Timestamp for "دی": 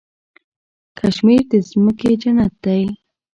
2.63-2.83